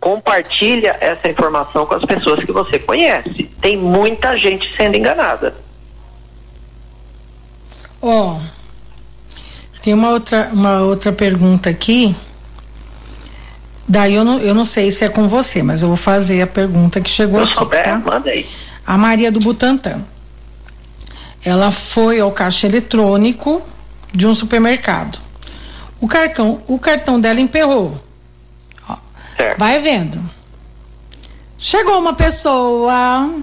compartilha 0.00 0.96
essa 1.00 1.28
informação 1.28 1.84
com 1.84 1.94
as 1.94 2.04
pessoas 2.04 2.44
que 2.44 2.52
você 2.52 2.78
conhece. 2.78 3.50
Tem 3.60 3.76
muita 3.76 4.36
gente 4.36 4.74
sendo 4.76 4.96
enganada. 4.96 5.54
Ó, 8.00 8.36
oh, 8.36 8.40
tem 9.82 9.92
uma 9.92 10.10
outra, 10.10 10.50
uma 10.52 10.80
outra 10.80 11.12
pergunta 11.12 11.68
aqui. 11.68 12.14
Daí 13.88 14.14
eu 14.14 14.24
não, 14.24 14.38
eu 14.38 14.54
não 14.54 14.64
sei 14.64 14.90
se 14.90 15.04
é 15.04 15.08
com 15.08 15.26
você, 15.28 15.62
mas 15.62 15.82
eu 15.82 15.88
vou 15.88 15.96
fazer 15.96 16.42
a 16.42 16.46
pergunta 16.46 17.00
que 17.00 17.10
chegou 17.10 17.40
eu 17.40 17.46
aqui, 17.46 17.54
souber, 17.54 17.82
tá? 17.82 17.98
Manda 17.98 18.30
aí. 18.30 18.46
A 18.86 18.96
Maria 18.96 19.32
do 19.32 19.40
Butantã. 19.40 20.00
Ela 21.44 21.70
foi 21.70 22.20
ao 22.20 22.30
caixa 22.30 22.66
eletrônico 22.66 23.62
de 24.12 24.26
um 24.26 24.34
supermercado. 24.34 25.18
O 26.00 26.06
cartão, 26.06 26.62
o 26.66 26.78
cartão 26.78 27.20
dela 27.20 27.40
emperrou. 27.40 28.07
Ó, 29.38 29.58
vai 29.58 29.80
vendo. 29.80 30.20
Chegou 31.56 31.98
uma 31.98 32.14
pessoa 32.14 33.34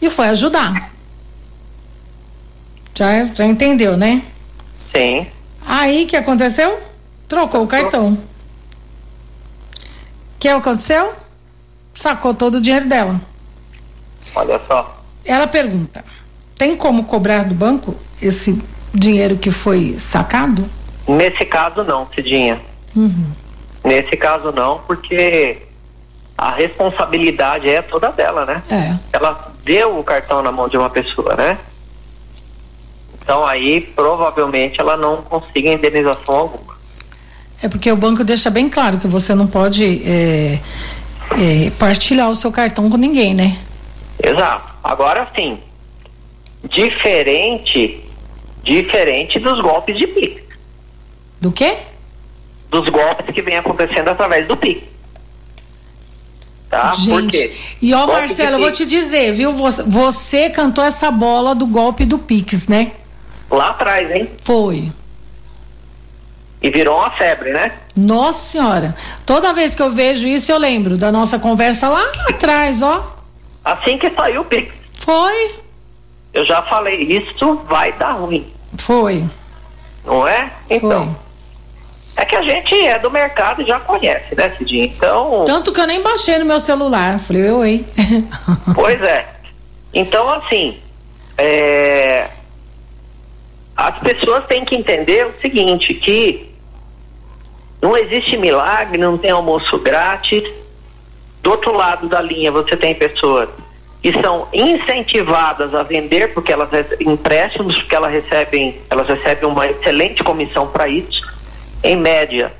e 0.00 0.10
foi 0.10 0.28
ajudar. 0.28 0.92
Já, 2.94 3.24
já 3.34 3.44
entendeu, 3.44 3.96
né? 3.96 4.22
Sim. 4.94 5.26
Aí 5.66 6.04
o 6.04 6.06
que 6.06 6.16
aconteceu? 6.16 6.80
Trocou 7.28 7.62
o 7.62 7.66
cartão. 7.66 8.14
O 8.14 8.18
que 10.38 10.48
aconteceu? 10.48 11.12
Sacou 11.92 12.34
todo 12.34 12.56
o 12.56 12.60
dinheiro 12.60 12.86
dela. 12.86 13.20
Olha 14.34 14.60
só. 14.66 15.02
Ela 15.24 15.46
pergunta: 15.46 16.04
tem 16.54 16.76
como 16.76 17.04
cobrar 17.04 17.44
do 17.44 17.54
banco 17.54 17.96
esse 18.20 18.58
dinheiro 18.94 19.36
que 19.36 19.50
foi 19.50 19.98
sacado? 19.98 20.68
Nesse 21.08 21.44
caso 21.44 21.82
não, 21.84 22.06
Cidinha. 22.14 22.60
Uhum. 22.94 23.26
Nesse 23.86 24.16
caso 24.16 24.52
não, 24.52 24.80
porque 24.86 25.62
a 26.36 26.50
responsabilidade 26.50 27.68
é 27.68 27.80
toda 27.80 28.10
dela, 28.10 28.44
né? 28.44 28.62
É. 28.70 28.96
Ela 29.12 29.52
deu 29.64 29.98
o 29.98 30.04
cartão 30.04 30.42
na 30.42 30.52
mão 30.52 30.68
de 30.68 30.76
uma 30.76 30.90
pessoa, 30.90 31.34
né? 31.34 31.58
Então 33.22 33.46
aí 33.46 33.80
provavelmente 33.80 34.80
ela 34.80 34.96
não 34.96 35.22
consiga 35.22 35.72
indenização 35.72 36.34
alguma. 36.34 36.76
É 37.62 37.68
porque 37.68 37.90
o 37.90 37.96
banco 37.96 38.22
deixa 38.22 38.50
bem 38.50 38.68
claro 38.68 38.98
que 38.98 39.06
você 39.06 39.34
não 39.34 39.46
pode 39.46 40.02
é, 40.04 40.58
é, 41.32 41.70
partilhar 41.78 42.28
o 42.28 42.36
seu 42.36 42.52
cartão 42.52 42.90
com 42.90 42.96
ninguém, 42.96 43.34
né? 43.34 43.56
Exato. 44.22 44.74
Agora 44.84 45.26
sim, 45.34 45.58
diferente 46.68 48.06
Diferente 48.66 49.38
dos 49.38 49.60
golpes 49.60 49.96
de 49.96 50.08
Pix. 50.08 50.42
Do 51.40 51.52
quê? 51.52 51.76
Dos 52.70 52.88
golpes 52.88 53.34
que 53.34 53.42
vem 53.42 53.56
acontecendo 53.56 54.08
através 54.08 54.46
do 54.46 54.56
Pix. 54.56 54.82
Tá? 56.68 56.92
Gente? 56.94 57.76
E 57.80 57.94
ó, 57.94 58.06
golpe 58.06 58.20
Marcelo, 58.20 58.56
eu 58.56 58.60
vou 58.60 58.72
te 58.72 58.84
dizer, 58.84 59.32
viu? 59.32 59.52
Você, 59.52 59.82
você 59.84 60.50
cantou 60.50 60.82
essa 60.84 61.10
bola 61.10 61.54
do 61.54 61.66
golpe 61.66 62.04
do 62.04 62.18
Pix, 62.18 62.66
né? 62.66 62.92
Lá 63.50 63.70
atrás, 63.70 64.10
hein? 64.10 64.28
Foi. 64.44 64.92
E 66.60 66.70
virou 66.70 66.98
uma 66.98 67.10
febre, 67.10 67.52
né? 67.52 67.72
Nossa 67.94 68.50
senhora. 68.50 68.96
Toda 69.24 69.52
vez 69.52 69.74
que 69.74 69.82
eu 69.82 69.92
vejo 69.92 70.26
isso, 70.26 70.50
eu 70.50 70.58
lembro 70.58 70.96
da 70.96 71.12
nossa 71.12 71.38
conversa 71.38 71.88
lá 71.88 72.04
atrás, 72.28 72.82
ó. 72.82 73.16
Assim 73.64 73.96
que 73.98 74.10
saiu 74.10 74.40
o 74.40 74.44
Pix. 74.44 74.72
Foi. 75.00 75.54
Eu 76.34 76.44
já 76.44 76.62
falei, 76.62 77.00
isso 77.02 77.54
vai 77.68 77.92
dar 77.92 78.12
ruim. 78.12 78.52
Foi. 78.76 79.24
Não 80.04 80.26
é? 80.26 80.50
Então. 80.68 81.04
Foi. 81.04 81.25
Que 82.28 82.36
a 82.36 82.42
gente 82.42 82.74
é 82.86 82.98
do 82.98 83.10
mercado 83.10 83.62
e 83.62 83.64
já 83.64 83.78
conhece, 83.80 84.34
né, 84.34 84.50
Cidinho? 84.56 84.84
Então. 84.84 85.44
Tanto 85.44 85.72
que 85.72 85.80
eu 85.80 85.86
nem 85.86 86.02
baixei 86.02 86.38
no 86.38 86.44
meu 86.44 86.58
celular. 86.60 87.18
Falei, 87.18 87.48
eu, 87.48 87.64
hein? 87.64 87.86
Pois 88.74 89.00
é. 89.02 89.26
Então, 89.94 90.30
assim, 90.30 90.78
é, 91.38 92.28
as 93.76 93.98
pessoas 93.98 94.44
têm 94.46 94.64
que 94.64 94.74
entender 94.74 95.26
o 95.26 95.34
seguinte, 95.40 95.94
que 95.94 96.50
não 97.80 97.96
existe 97.96 98.36
milagre, 98.36 98.98
não 98.98 99.18
tem 99.18 99.30
almoço 99.30 99.78
grátis. 99.78 100.42
Do 101.42 101.50
outro 101.50 101.72
lado 101.72 102.08
da 102.08 102.20
linha 102.20 102.50
você 102.50 102.76
tem 102.76 102.94
pessoas 102.94 103.48
que 104.02 104.12
são 104.20 104.48
incentivadas 104.52 105.74
a 105.74 105.82
vender 105.82 106.32
porque 106.32 106.52
elas 106.52 106.68
empréstimos 107.00 107.76
porque 107.78 107.94
elas 107.94 108.12
recebem, 108.12 108.80
elas 108.88 109.06
recebem 109.06 109.48
uma 109.48 109.66
excelente 109.66 110.24
comissão 110.24 110.66
para 110.68 110.88
isso. 110.88 111.22
Em 111.82 111.96
média, 111.96 112.52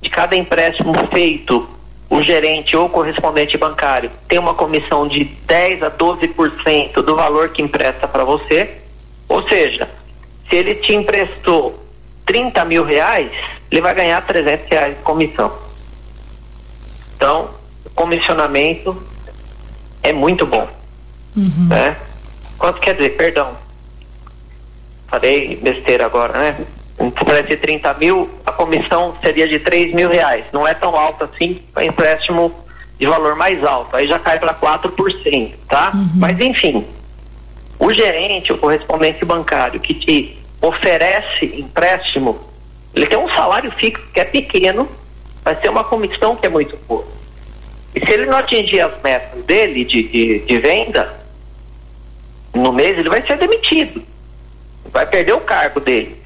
de 0.00 0.10
cada 0.10 0.36
empréstimo 0.36 0.92
feito, 1.08 1.68
o 2.10 2.22
gerente 2.22 2.76
ou 2.76 2.88
correspondente 2.88 3.56
bancário 3.56 4.10
tem 4.28 4.38
uma 4.38 4.54
comissão 4.54 5.08
de 5.08 5.24
10 5.24 5.82
a 5.82 5.90
12% 5.90 6.94
do 7.02 7.16
valor 7.16 7.48
que 7.48 7.62
empresta 7.62 8.06
para 8.06 8.24
você. 8.24 8.78
Ou 9.28 9.42
seja, 9.48 9.88
se 10.48 10.56
ele 10.56 10.74
te 10.76 10.94
emprestou 10.94 11.82
30 12.26 12.64
mil 12.64 12.84
reais, 12.84 13.30
ele 13.70 13.80
vai 13.80 13.94
ganhar 13.94 14.24
300 14.24 14.68
reais 14.70 14.96
de 14.96 15.02
comissão. 15.02 15.52
Então, 17.16 17.50
o 17.84 17.90
comissionamento 17.90 19.02
é 20.02 20.12
muito 20.12 20.46
bom. 20.46 20.68
Uhum. 21.36 21.66
Né? 21.68 21.96
Quanto 22.58 22.80
quer 22.80 22.94
dizer? 22.94 23.16
Perdão. 23.16 23.56
Falei 25.08 25.56
besteira 25.56 26.06
agora, 26.06 26.38
né? 26.38 26.66
Se 26.96 27.10
tivesse 27.10 27.56
30 27.56 27.94
mil, 27.94 28.30
a 28.46 28.52
comissão 28.52 29.14
seria 29.22 29.48
de 29.48 29.58
3 29.58 29.92
mil 29.92 30.08
reais. 30.08 30.44
Não 30.52 30.66
é 30.66 30.74
tão 30.74 30.96
alta 30.96 31.24
assim, 31.24 31.60
é 31.76 31.86
empréstimo 31.86 32.54
de 32.98 33.06
valor 33.06 33.34
mais 33.34 33.62
alto. 33.64 33.96
Aí 33.96 34.06
já 34.06 34.18
cai 34.18 34.38
para 34.38 34.54
4%, 34.54 35.54
tá? 35.68 35.92
Mas 36.14 36.38
enfim, 36.38 36.86
o 37.78 37.92
gerente, 37.92 38.52
o 38.52 38.58
correspondente 38.58 39.24
bancário 39.24 39.80
que 39.80 39.94
te 39.94 40.38
oferece 40.60 41.46
empréstimo, 41.60 42.40
ele 42.94 43.06
tem 43.06 43.18
um 43.18 43.28
salário 43.30 43.70
fixo 43.72 44.06
que 44.12 44.20
é 44.20 44.24
pequeno, 44.24 44.88
vai 45.44 45.56
ter 45.56 45.68
uma 45.68 45.84
comissão 45.84 46.36
que 46.36 46.46
é 46.46 46.48
muito 46.48 46.78
boa. 46.88 47.04
E 47.94 48.00
se 48.04 48.12
ele 48.12 48.26
não 48.26 48.38
atingir 48.38 48.80
as 48.80 48.92
metas 49.02 49.44
dele 49.44 49.84
de, 49.84 50.02
de, 50.02 50.40
de 50.40 50.58
venda, 50.58 51.20
no 52.52 52.72
mês 52.72 52.96
ele 52.98 53.08
vai 53.08 53.24
ser 53.26 53.36
demitido. 53.36 54.02
Vai 54.90 55.06
perder 55.06 55.32
o 55.32 55.40
cargo 55.40 55.80
dele. 55.80 56.23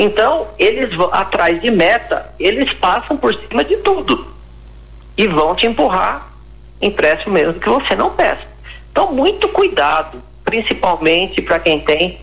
Então, 0.00 0.46
eles 0.60 0.94
vão 0.94 1.12
atrás 1.12 1.60
de 1.60 1.72
meta, 1.72 2.32
eles 2.38 2.72
passam 2.72 3.16
por 3.16 3.34
cima 3.34 3.64
de 3.64 3.78
tudo. 3.78 4.28
E 5.16 5.26
vão 5.26 5.56
te 5.56 5.66
empurrar 5.66 6.28
empréstimo 6.80 7.34
mesmo 7.34 7.54
que 7.54 7.68
você 7.68 7.96
não 7.96 8.10
peça. 8.10 8.46
Então, 8.92 9.10
muito 9.12 9.48
cuidado, 9.48 10.22
principalmente 10.44 11.42
para 11.42 11.58
quem 11.58 11.80
tem 11.80 12.20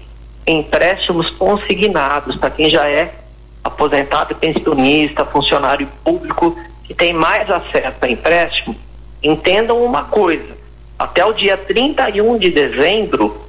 empréstimos 0.47 1.29
consignados, 1.31 2.37
para 2.37 2.49
quem 2.49 2.69
já 2.69 2.87
é 2.87 3.13
aposentado, 3.61 4.33
pensionista, 4.35 5.25
funcionário 5.25 5.85
público, 6.01 6.57
que 6.85 6.93
tem 6.93 7.11
mais 7.11 7.51
acesso 7.51 7.97
a 7.99 8.09
empréstimo, 8.09 8.73
entendam 9.21 9.83
uma 9.83 10.05
coisa: 10.05 10.55
até 10.97 11.25
o 11.25 11.33
dia 11.33 11.57
31 11.57 12.37
de 12.37 12.51
dezembro, 12.51 13.44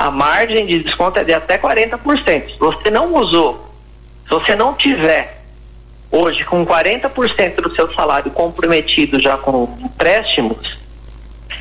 a 0.00 0.10
margem 0.10 0.64
de 0.64 0.82
desconto 0.82 1.18
é 1.18 1.24
de 1.24 1.34
até 1.34 1.58
40%. 1.58 2.52
Se 2.52 2.58
você 2.58 2.90
não 2.90 3.14
usou, 3.14 3.70
se 4.24 4.30
você 4.30 4.56
não 4.56 4.72
tiver 4.72 5.42
hoje 6.10 6.42
com 6.42 6.64
40% 6.64 7.56
do 7.56 7.74
seu 7.74 7.92
salário 7.92 8.30
comprometido 8.30 9.20
já 9.20 9.36
com 9.36 9.76
empréstimos, 9.78 10.78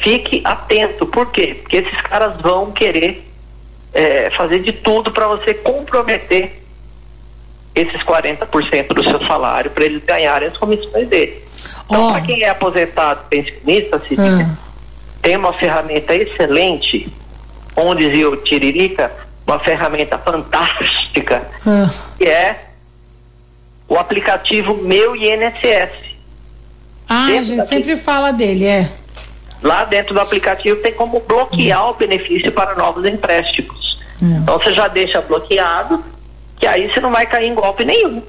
fique 0.01 0.41
atento. 0.45 1.05
Por 1.05 1.29
quê? 1.31 1.57
Porque 1.61 1.77
esses 1.77 1.99
caras 1.99 2.39
vão 2.39 2.71
querer 2.71 3.29
é, 3.93 4.29
fazer 4.29 4.59
de 4.59 4.71
tudo 4.71 5.11
para 5.11 5.27
você 5.27 5.53
comprometer 5.53 6.63
esses 7.75 8.01
40% 8.03 8.93
do 8.93 9.03
seu 9.03 9.19
salário 9.27 9.69
para 9.71 9.83
eles 9.83 10.01
ganharem 10.05 10.47
as 10.47 10.55
comissões 10.57 11.09
dele. 11.09 11.43
Então, 11.85 12.05
Ó. 12.05 12.11
para 12.13 12.21
quem 12.21 12.41
é 12.43 12.49
aposentado, 12.49 13.25
pensionista, 13.29 14.01
se 14.07 14.15
Ah. 14.17 14.55
tem 15.21 15.35
uma 15.35 15.51
ferramenta 15.51 16.15
excelente, 16.15 17.11
como 17.79 17.95
dizia 17.95 18.29
o 18.29 18.35
Tiririca, 18.35 19.09
uma 19.47 19.57
ferramenta 19.57 20.17
fantástica, 20.17 21.47
Ah, 21.65 21.89
que 22.17 22.25
é 22.25 22.65
o 23.87 23.95
aplicativo 23.97 24.75
Meu 24.83 25.15
INSS. 25.15 25.89
Ah, 27.07 27.23
a 27.23 27.27
Dentro 27.27 27.45
gente 27.45 27.57
daqui. 27.59 27.69
sempre 27.69 27.95
fala 27.95 28.33
dele, 28.33 28.65
é. 28.65 28.91
Lá 29.63 29.85
dentro 29.85 30.13
do 30.13 30.19
aplicativo 30.19 30.81
tem 30.81 30.91
como 30.93 31.21
bloquear 31.21 31.89
o 31.89 31.93
benefício 31.93 32.51
para 32.51 32.75
novos 32.75 33.05
empréstimos. 33.05 33.97
Então 34.21 34.59
você 34.59 34.73
já 34.73 34.89
deixa 34.89 35.21
bloqueado, 35.21 36.03
que 36.59 36.67
aí 36.67 36.91
você 36.91 36.99
não 36.99 37.11
vai 37.11 37.25
cair 37.25 37.47
em 37.47 37.53
golpe 37.55 37.85
nenhum. 37.85 38.21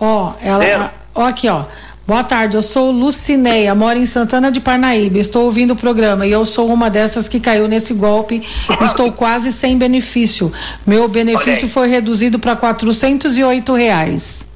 Ó, 0.00 0.32
ela. 0.42 0.64
Entendeu? 0.64 0.90
Ó, 1.14 1.22
aqui, 1.24 1.48
ó. 1.48 1.62
Boa 2.08 2.24
tarde, 2.24 2.56
eu 2.56 2.62
sou 2.62 2.90
Lucineia, 2.90 3.74
moro 3.74 3.98
em 3.98 4.06
Santana 4.06 4.50
de 4.50 4.60
Parnaíba. 4.60 5.18
Estou 5.18 5.44
ouvindo 5.44 5.72
o 5.72 5.76
programa 5.76 6.26
e 6.26 6.32
eu 6.32 6.42
sou 6.46 6.72
uma 6.72 6.88
dessas 6.88 7.28
que 7.28 7.38
caiu 7.38 7.68
nesse 7.68 7.92
golpe. 7.92 8.48
Estou 8.80 9.12
quase 9.12 9.52
sem 9.52 9.76
benefício. 9.76 10.50
Meu 10.86 11.06
benefício 11.06 11.68
foi 11.68 11.86
reduzido 11.86 12.38
para 12.38 12.56
408 12.56 13.74
reais. 13.74 14.48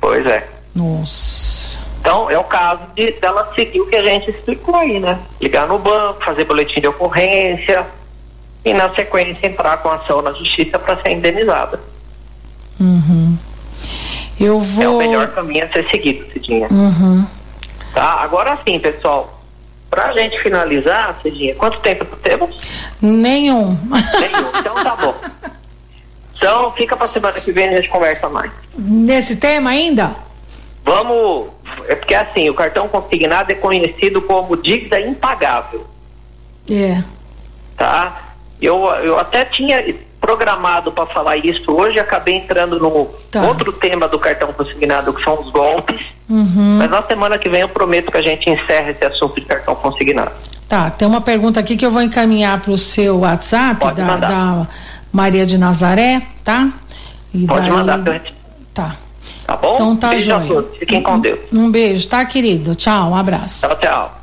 Pois 0.00 0.24
é. 0.26 0.46
Nossa. 0.72 1.82
Então 2.00 2.30
é 2.30 2.38
o 2.38 2.44
caso 2.44 2.82
de 2.94 3.10
dela 3.14 3.52
seguir 3.56 3.80
o 3.80 3.86
que 3.88 3.96
a 3.96 4.04
gente 4.04 4.30
explicou 4.30 4.76
aí, 4.76 5.00
né? 5.00 5.18
Ligar 5.40 5.66
no 5.66 5.76
banco, 5.76 6.24
fazer 6.24 6.44
boletim 6.44 6.80
de 6.80 6.86
ocorrência 6.86 7.84
e 8.64 8.72
na 8.72 8.94
sequência 8.94 9.44
entrar 9.44 9.78
com 9.78 9.88
ação 9.88 10.22
na 10.22 10.32
justiça 10.34 10.78
para 10.78 10.96
ser 11.02 11.10
indenizada. 11.10 11.80
Eu 14.40 14.58
vou. 14.58 14.82
É 14.84 14.88
o 14.88 14.96
melhor 14.98 15.28
caminho 15.28 15.64
a 15.64 15.68
ser 15.68 15.88
seguido, 15.90 16.24
Cidinha. 16.32 16.66
Uhum. 16.70 17.26
Tá? 17.94 18.20
Agora 18.22 18.58
sim, 18.66 18.78
pessoal. 18.78 19.38
Pra 19.90 20.12
gente 20.12 20.38
finalizar, 20.40 21.18
Cidinha, 21.22 21.54
quanto 21.56 21.78
tempo 21.80 22.04
temos? 22.22 22.56
Nenhum. 23.02 23.76
Nenhum. 24.20 24.50
Então 24.58 24.74
tá 24.82 24.96
bom. 24.96 25.14
Então 26.36 26.72
fica 26.72 26.96
pra 26.96 27.06
semana 27.06 27.38
que 27.38 27.52
vem 27.52 27.68
a 27.68 27.76
gente 27.76 27.88
conversa 27.90 28.28
mais. 28.28 28.50
Nesse 28.78 29.36
tema 29.36 29.70
ainda? 29.70 30.16
Vamos. 30.84 31.48
É 31.88 31.94
porque 31.94 32.14
assim, 32.14 32.48
o 32.48 32.54
cartão 32.54 32.88
consignado 32.88 33.52
é 33.52 33.54
conhecido 33.54 34.22
como 34.22 34.56
dívida 34.56 34.98
impagável, 35.00 35.86
É. 36.70 37.02
tá? 37.76 38.32
Eu, 38.60 38.86
eu 39.02 39.18
até 39.18 39.44
tinha 39.44 39.82
programado 40.30 40.92
para 40.92 41.06
falar 41.06 41.36
isso 41.38 41.72
hoje, 41.72 41.98
acabei 41.98 42.36
entrando 42.36 42.78
no 42.78 43.06
Tá. 43.32 43.42
outro 43.42 43.72
tema 43.72 44.06
do 44.06 44.16
cartão 44.18 44.52
consignado, 44.52 45.12
que 45.12 45.22
são 45.24 45.40
os 45.40 45.50
golpes. 45.50 46.00
Uhum. 46.28 46.76
Mas 46.78 46.88
na 46.90 47.02
semana 47.02 47.36
que 47.36 47.48
vem 47.48 47.62
eu 47.62 47.68
prometo 47.68 48.12
que 48.12 48.16
a 48.18 48.22
gente 48.22 48.48
encerra 48.48 48.90
esse 48.92 49.04
assunto 49.04 49.34
de 49.40 49.46
cartão 49.46 49.74
consignado. 49.74 50.30
Tá, 50.68 50.88
tem 50.88 51.08
uma 51.08 51.20
pergunta 51.20 51.58
aqui 51.58 51.76
que 51.76 51.84
eu 51.84 51.90
vou 51.90 52.00
encaminhar 52.00 52.60
para 52.60 52.70
o 52.70 52.78
seu 52.78 53.18
WhatsApp 53.20 53.80
Pode 53.80 53.96
da, 53.96 54.04
mandar. 54.04 54.28
da 54.28 54.68
Maria 55.12 55.44
de 55.44 55.58
Nazaré, 55.58 56.22
tá? 56.44 56.68
E 57.34 57.44
Pode 57.46 57.62
daí- 57.68 57.70
mandar. 57.72 58.22
Tá. 58.72 58.94
Tá 59.48 59.56
bom? 59.56 59.74
Então 59.74 59.96
tá 59.96 60.10
Beijo 60.10 60.32
a 60.32 60.38
joia. 60.38 60.48
todos. 60.62 60.78
Fiquem 60.78 61.02
com 61.02 61.18
Deus. 61.18 61.40
Um 61.52 61.68
beijo, 61.72 62.06
tá, 62.08 62.24
querido? 62.24 62.76
Tchau, 62.76 63.10
um 63.10 63.16
abraço. 63.16 63.66
Tchau, 63.66 63.76
tchau. 63.78 64.19